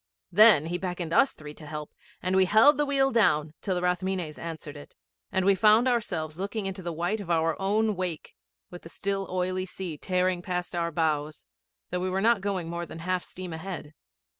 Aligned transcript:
Then 0.31 0.65
he 0.65 0.79
beckoned 0.79 1.13
us 1.13 1.33
three 1.33 1.53
to 1.53 1.67
help, 1.67 1.91
and 2.23 2.35
we 2.35 2.45
held 2.45 2.77
the 2.79 2.87
wheel 2.87 3.11
down 3.11 3.53
till 3.61 3.75
the 3.75 3.83
Rathmines 3.83 4.39
answered 4.39 4.75
it, 4.75 4.95
and 5.31 5.45
we 5.45 5.53
found 5.53 5.87
ourselves 5.87 6.39
looking 6.39 6.65
into 6.65 6.81
the 6.81 6.91
white 6.91 7.19
of 7.19 7.29
our 7.29 7.55
own 7.61 7.95
wake, 7.95 8.33
with 8.71 8.81
the 8.81 8.89
still 8.89 9.27
oily 9.29 9.67
sea 9.67 9.99
tearing 9.99 10.41
past 10.41 10.73
our 10.75 10.89
bows, 10.91 11.45
though 11.91 11.99
we 11.99 12.09
were 12.09 12.19
not 12.19 12.41
going 12.41 12.67
more 12.67 12.87
than 12.87 12.97
half 12.97 13.23
steam 13.23 13.53
ahead. 13.53 13.93